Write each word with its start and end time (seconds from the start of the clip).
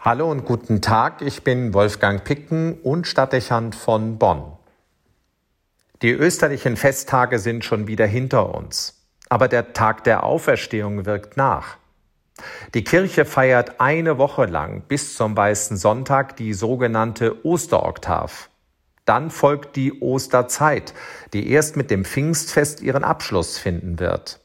Hallo 0.00 0.30
und 0.30 0.44
guten 0.44 0.80
Tag, 0.80 1.22
ich 1.22 1.42
bin 1.42 1.74
Wolfgang 1.74 2.22
Picken 2.22 2.80
und 2.82 3.08
Stadtdechant 3.08 3.74
von 3.74 4.16
Bonn. 4.16 4.52
Die 6.02 6.12
österlichen 6.12 6.76
Festtage 6.76 7.40
sind 7.40 7.64
schon 7.64 7.88
wieder 7.88 8.06
hinter 8.06 8.54
uns, 8.54 9.04
aber 9.28 9.48
der 9.48 9.72
Tag 9.72 10.04
der 10.04 10.22
Auferstehung 10.22 11.04
wirkt 11.04 11.36
nach. 11.36 11.78
Die 12.74 12.84
Kirche 12.84 13.24
feiert 13.24 13.80
eine 13.80 14.18
Woche 14.18 14.44
lang 14.44 14.82
bis 14.82 15.16
zum 15.16 15.36
Weißen 15.36 15.76
Sonntag 15.76 16.36
die 16.36 16.54
sogenannte 16.54 17.44
Osteroktav. 17.44 18.50
Dann 19.04 19.30
folgt 19.30 19.74
die 19.74 20.00
Osterzeit, 20.00 20.94
die 21.32 21.50
erst 21.50 21.76
mit 21.76 21.90
dem 21.90 22.04
Pfingstfest 22.04 22.82
ihren 22.82 23.02
Abschluss 23.02 23.58
finden 23.58 23.98
wird. 23.98 24.38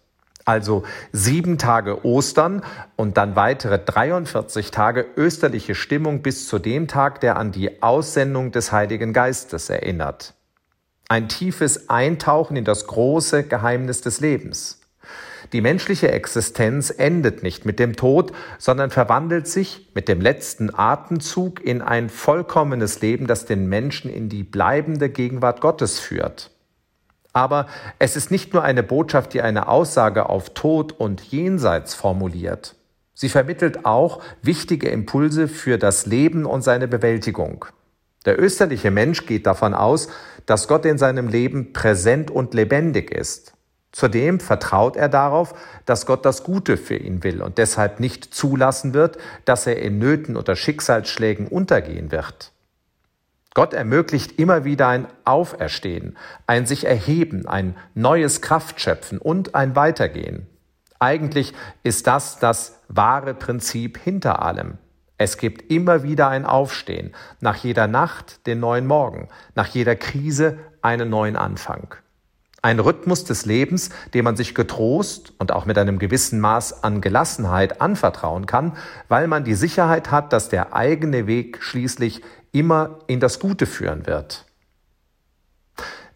Also 0.46 0.84
sieben 1.12 1.57
Tage 1.57 2.05
Ostern 2.05 2.64
und 2.96 3.18
dann 3.18 3.36
weitere 3.36 3.80
43 3.80 4.71
Tage 4.71 5.05
österliche 5.16 5.73
Stimmung 5.73 6.21
bis 6.21 6.48
zu 6.48 6.59
dem 6.59 6.88
Tag, 6.88 7.22
der 7.22 7.38
an 7.38 7.52
die 7.52 7.81
Aussendung 7.81 8.52
des 8.52 8.71
Heiligen 8.71 9.13
Geistes 9.13 9.70
erinnert. 9.70 10.34
Ein 11.08 11.30
tiefes 11.30 11.90
Eintauchen 11.90 12.58
in 12.58 12.66
das 12.66 12.88
große 12.88 13.44
Geheimnis 13.44 14.02
des 14.02 14.20
Lebens. 14.20 14.82
Die 15.52 15.62
menschliche 15.62 16.12
Existenz 16.12 16.90
endet 16.90 17.44
nicht 17.44 17.66
mit 17.66 17.77
dem 17.77 17.96
Tod, 17.96 18.32
sondern 18.57 18.90
verwandelt 18.90 19.48
sich 19.48 19.91
mit 19.94 20.07
dem 20.07 20.21
letzten 20.21 20.73
Atemzug 20.73 21.63
in 21.63 21.82
ein 21.82 22.10
vollkommenes 22.10 23.02
Leben, 23.02 23.27
das 23.27 23.46
den 23.46 23.68
Menschen 23.68 24.12
in 24.12 24.30
die 24.30 24.44
bleibende 24.44 25.10
Gegenwart 25.10 25.62
Gottes 25.62 25.99
führt. 25.99 26.49
Aber 27.34 27.68
es 27.98 28.16
ist 28.16 28.30
nicht 28.30 28.54
nur 28.54 28.64
eine 28.64 28.84
Botschaft, 28.84 29.34
die 29.34 29.41
eine 29.41 29.68
Aussage 29.68 30.30
auf 30.30 30.52
Tod 30.52 30.91
und 30.91 31.22
Jenseits 31.22 31.96
formuliert. 31.96 32.76
Sie 33.16 33.30
vermittelt 33.30 33.86
auch 33.86 34.22
wichtige 34.41 34.90
Impulse 34.90 35.48
für 35.48 35.77
das 35.77 36.05
Leben 36.05 36.46
und 36.46 36.62
seine 36.62 36.88
Bewältigung. 36.88 37.66
Der 38.26 38.40
österliche 38.41 38.91
Mensch 38.91 39.26
geht 39.26 39.48
davon 39.48 39.74
aus, 39.74 40.07
dass 40.46 40.68
Gott 40.68 40.85
in 40.85 40.98
seinem 40.98 41.27
Leben 41.27 41.74
präsent 41.74 42.32
und 42.32 42.54
lebendig 42.54 43.12
ist. 43.12 43.54
Zudem 43.91 44.40
vertraut 44.40 44.96
er 44.96 45.10
darauf, 45.10 45.54
dass 45.85 46.05
Gott 46.05 46.26
das 46.26 46.44
Gute 46.44 46.77
für 46.77 46.96
ihn 46.96 47.24
will 47.24 47.41
und 47.41 47.60
deshalb 47.60 48.00
nicht 48.00 48.34
zulassen 48.34 48.94
wird, 48.94 49.18
dass 49.46 49.68
er 49.68 49.79
in 49.79 50.00
Nöten 50.00 50.35
oder 50.35 50.55
Schicksalsschlägen 50.55 51.48
untergehen 51.48 52.12
wird. 52.12 52.52
Gott 53.54 53.73
ermöglicht 53.73 54.40
immer 54.40 54.65
wieder 54.65 54.87
ein 54.87 55.07
Auferstehen, 55.26 56.18
ein 56.48 56.65
sich 56.65 56.85
erheben, 56.85 57.48
ein 57.48 57.76
neues 57.93 58.41
Kraftschöpfen 58.41 59.20
und 59.20 59.54
ein 59.54 59.76
Weitergehen. 59.76 60.48
Eigentlich 60.99 61.54
ist 61.84 62.07
das 62.07 62.40
das 62.40 62.79
wahre 62.87 63.34
Prinzip 63.34 63.98
hinter 63.98 64.41
allem. 64.41 64.78
Es 65.18 65.38
gibt 65.38 65.72
immer 65.72 66.01
wieder 66.01 66.29
ein 66.29 66.45
Aufstehen, 66.45 67.13
nach 67.40 67.57
jeder 67.57 67.88
Nacht 67.88 68.47
den 68.47 68.59
neuen 68.59 68.88
Morgen, 68.88 69.28
nach 69.53 69.67
jeder 69.67 69.95
Krise 69.95 70.57
einen 70.81 71.09
neuen 71.09 71.35
Anfang. 71.35 71.95
Ein 72.63 72.79
Rhythmus 72.79 73.25
des 73.25 73.45
Lebens, 73.45 73.90
dem 74.13 74.23
man 74.23 74.38
sich 74.38 74.56
getrost 74.56 75.34
und 75.38 75.51
auch 75.51 75.66
mit 75.66 75.78
einem 75.78 76.00
gewissen 76.00 76.40
Maß 76.40 76.84
an 76.84 77.01
Gelassenheit 77.01 77.81
anvertrauen 77.81 78.45
kann, 78.45 78.78
weil 79.09 79.28
man 79.28 79.44
die 79.44 79.53
Sicherheit 79.53 80.09
hat, 80.12 80.34
dass 80.34 80.50
der 80.50 80.73
eigene 80.73 81.28
Weg 81.28 81.62
schließlich 81.62 82.22
immer 82.53 83.00
in 83.07 83.19
das 83.19 83.40
Gute 83.40 83.66
führen 83.66 84.07
wird. 84.07 84.46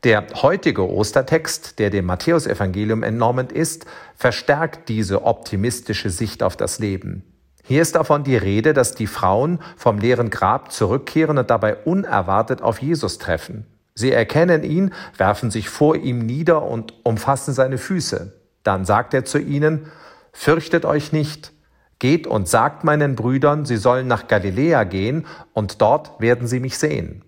Der 0.03 0.25
heutige 0.41 0.89
Ostertext, 0.89 1.79
der 1.79 1.89
dem 1.89 2.05
Matthäusevangelium 2.05 3.03
entnommen 3.03 3.49
ist, 3.49 3.85
verstärkt 4.15 4.87
diese 4.87 5.23
optimistische 5.23 6.09
Sicht 6.09 6.43
auf 6.43 6.55
das 6.55 6.79
Leben. 6.79 7.23
Hier 7.63 7.81
ist 7.81 7.95
davon 7.95 8.23
die 8.23 8.37
Rede, 8.37 8.73
dass 8.73 8.95
die 8.95 9.07
Frauen 9.07 9.59
vom 9.75 9.97
leeren 9.97 10.29
Grab 10.29 10.71
zurückkehren 10.71 11.37
und 11.37 11.49
dabei 11.49 11.75
unerwartet 11.75 12.61
auf 12.61 12.81
Jesus 12.81 13.17
treffen. 13.17 13.65
Sie 13.95 14.11
erkennen 14.11 14.63
ihn, 14.63 14.93
werfen 15.17 15.49
sich 15.51 15.67
vor 15.67 15.95
ihm 15.95 16.19
nieder 16.19 16.61
und 16.61 16.93
umfassen 17.03 17.53
seine 17.53 17.79
Füße. 17.79 18.31
Dann 18.63 18.85
sagt 18.85 19.13
er 19.13 19.25
zu 19.25 19.39
ihnen, 19.39 19.87
Fürchtet 20.31 20.85
euch 20.85 21.11
nicht, 21.11 21.51
geht 21.99 22.27
und 22.27 22.47
sagt 22.47 22.83
meinen 22.83 23.15
Brüdern, 23.15 23.65
sie 23.65 23.77
sollen 23.77 24.07
nach 24.07 24.27
Galiläa 24.27 24.83
gehen, 24.83 25.25
und 25.53 25.81
dort 25.81 26.19
werden 26.19 26.47
sie 26.47 26.59
mich 26.59 26.77
sehen. 26.77 27.23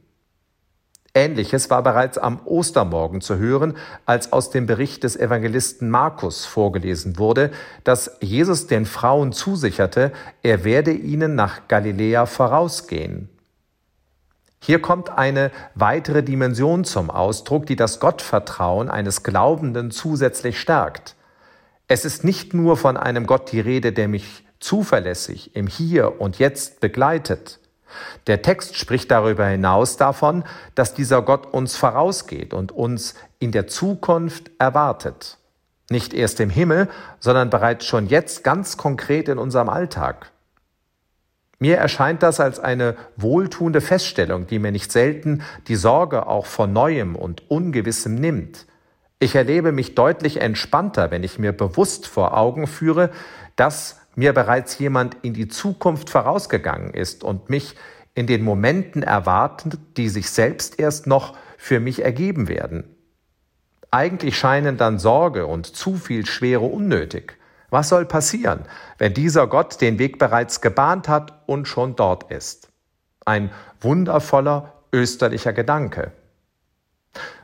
Ähnliches 1.15 1.69
war 1.69 1.81
bereits 1.81 2.17
am 2.17 2.39
Ostermorgen 2.45 3.21
zu 3.21 3.37
hören, 3.37 3.75
als 4.05 4.31
aus 4.31 4.51
dem 4.51 4.67
Bericht 4.67 5.03
des 5.03 5.17
Evangelisten 5.17 5.89
Markus 5.89 6.45
vorgelesen 6.45 7.17
wurde, 7.17 7.51
dass 7.83 8.17
Jesus 8.21 8.67
den 8.67 8.85
Frauen 8.85 9.33
zusicherte, 9.33 10.11
er 10.43 10.63
werde 10.63 10.91
ihnen 10.91 11.33
nach 11.33 11.67
Galiläa 11.67 12.27
vorausgehen. 12.27 13.29
Hier 14.61 14.81
kommt 14.81 15.09
eine 15.09 15.51
weitere 15.73 16.21
Dimension 16.21 16.83
zum 16.83 17.09
Ausdruck, 17.09 17.65
die 17.65 17.77
das 17.77 17.99
Gottvertrauen 17.99 18.89
eines 18.89 19.23
Glaubenden 19.23 19.89
zusätzlich 19.89 20.59
stärkt. 20.59 21.15
Es 21.87 22.05
ist 22.05 22.23
nicht 22.23 22.53
nur 22.53 22.77
von 22.77 22.97
einem 22.97 23.25
Gott 23.25 23.51
die 23.51 23.61
Rede, 23.61 23.93
der 23.93 24.07
mich 24.07 24.43
zuverlässig 24.59 25.55
im 25.55 25.67
Hier 25.67 26.21
und 26.21 26.39
Jetzt 26.39 26.79
begleitet. 26.79 27.59
Der 28.27 28.41
Text 28.41 28.75
spricht 28.75 29.09
darüber 29.11 29.45
hinaus 29.45 29.97
davon, 29.97 30.43
dass 30.75 30.93
dieser 30.93 31.21
Gott 31.21 31.47
uns 31.51 31.75
vorausgeht 31.75 32.53
und 32.53 32.71
uns 32.71 33.15
in 33.39 33.51
der 33.51 33.67
Zukunft 33.67 34.51
erwartet. 34.59 35.37
Nicht 35.89 36.13
erst 36.13 36.39
im 36.39 36.49
Himmel, 36.49 36.87
sondern 37.19 37.49
bereits 37.49 37.85
schon 37.85 38.07
jetzt 38.07 38.43
ganz 38.43 38.77
konkret 38.77 39.27
in 39.27 39.39
unserem 39.39 39.69
Alltag. 39.69 40.31
Mir 41.57 41.77
erscheint 41.77 42.23
das 42.23 42.39
als 42.39 42.59
eine 42.59 42.95
wohltuende 43.17 43.81
Feststellung, 43.81 44.47
die 44.47 44.59
mir 44.59 44.71
nicht 44.71 44.91
selten 44.91 45.43
die 45.67 45.75
Sorge 45.75 46.27
auch 46.27 46.45
vor 46.45 46.67
Neuem 46.67 47.15
und 47.15 47.49
Ungewissem 47.49 48.15
nimmt. 48.15 48.65
Ich 49.19 49.35
erlebe 49.35 49.73
mich 49.73 49.95
deutlich 49.95 50.39
entspannter, 50.39 51.11
wenn 51.11 51.23
ich 51.23 51.37
mir 51.37 51.51
bewusst 51.51 52.07
vor 52.07 52.37
Augen 52.37 52.67
führe, 52.67 53.09
dass 53.57 53.98
mir 54.15 54.33
bereits 54.33 54.77
jemand 54.79 55.17
in 55.21 55.33
die 55.33 55.47
Zukunft 55.47 56.09
vorausgegangen 56.09 56.93
ist 56.93 57.23
und 57.23 57.49
mich 57.49 57.75
in 58.15 58.27
den 58.27 58.43
Momenten 58.43 59.03
erwartet, 59.03 59.79
die 59.97 60.09
sich 60.09 60.29
selbst 60.29 60.79
erst 60.79 61.07
noch 61.07 61.37
für 61.57 61.79
mich 61.79 62.03
ergeben 62.03 62.47
werden. 62.47 62.83
Eigentlich 63.91 64.37
scheinen 64.37 64.77
dann 64.77 64.99
Sorge 64.99 65.45
und 65.47 65.65
zu 65.65 65.95
viel 65.95 66.25
Schwere 66.25 66.65
unnötig. 66.65 67.37
Was 67.69 67.89
soll 67.89 68.05
passieren, 68.05 68.61
wenn 68.97 69.13
dieser 69.13 69.47
Gott 69.47 69.79
den 69.81 69.99
Weg 69.99 70.19
bereits 70.19 70.61
gebahnt 70.61 71.07
hat 71.07 71.43
und 71.45 71.67
schon 71.67 71.95
dort 71.95 72.31
ist? 72.31 72.69
Ein 73.25 73.51
wundervoller 73.79 74.73
österlicher 74.91 75.53
Gedanke. 75.53 76.11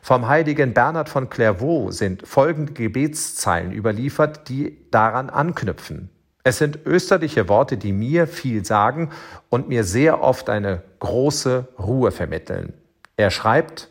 Vom 0.01 0.27
heiligen 0.27 0.73
Bernhard 0.73 1.09
von 1.09 1.29
Clairvaux 1.29 1.97
sind 1.97 2.27
folgende 2.27 2.73
Gebetszeilen 2.73 3.71
überliefert, 3.71 4.49
die 4.49 4.89
daran 4.91 5.29
anknüpfen. 5.29 6.09
Es 6.47 6.59
sind 6.59 6.85
österliche 6.85 7.49
Worte, 7.49 7.75
die 7.75 7.91
mir 7.91 8.27
viel 8.27 8.63
sagen 8.63 9.09
und 9.49 9.67
mir 9.67 9.83
sehr 9.83 10.21
oft 10.21 10.47
eine 10.47 10.83
große 10.99 11.67
Ruhe 11.79 12.11
vermitteln. 12.11 12.73
Er 13.17 13.31
schreibt, 13.31 13.89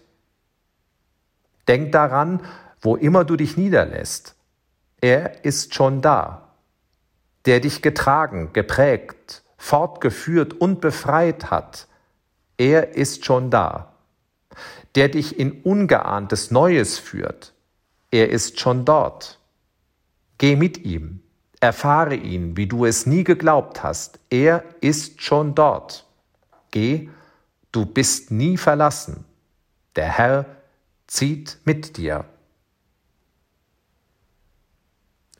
Denk 1.66 1.90
daran, 1.90 2.40
wo 2.80 2.94
immer 2.94 3.24
du 3.24 3.34
dich 3.34 3.56
niederlässt, 3.56 4.36
er 5.00 5.44
ist 5.44 5.74
schon 5.74 6.00
da, 6.00 6.52
der 7.44 7.58
dich 7.58 7.82
getragen, 7.82 8.52
geprägt, 8.52 9.42
fortgeführt 9.56 10.52
und 10.52 10.80
befreit 10.80 11.50
hat. 11.50 11.88
Er 12.56 12.94
ist 12.94 13.24
schon 13.24 13.50
da, 13.50 13.94
der 14.94 15.08
dich 15.08 15.40
in 15.40 15.62
ungeahntes 15.62 16.52
Neues 16.52 17.00
führt. 17.00 17.52
Er 18.12 18.30
ist 18.30 18.60
schon 18.60 18.84
dort. 18.84 19.40
Geh 20.38 20.54
mit 20.54 20.84
ihm, 20.84 21.23
erfahre 21.64 22.14
ihn, 22.14 22.58
wie 22.58 22.66
du 22.66 22.84
es 22.84 23.06
nie 23.06 23.24
geglaubt 23.24 23.82
hast. 23.82 24.20
Er 24.28 24.64
ist 24.82 25.22
schon 25.22 25.54
dort. 25.54 26.06
Geh, 26.70 27.08
du 27.72 27.86
bist 27.86 28.30
nie 28.30 28.58
verlassen. 28.58 29.24
Der 29.96 30.08
Herr 30.18 30.44
zieht 31.06 31.58
mit 31.64 31.96
dir. 31.96 32.26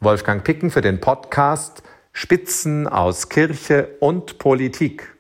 Wolfgang 0.01 0.43
Picken 0.43 0.71
für 0.71 0.81
den 0.81 0.99
Podcast 0.99 1.83
Spitzen 2.13 2.87
aus 2.87 3.29
Kirche 3.29 3.97
und 4.01 4.39
Politik. 4.39 5.14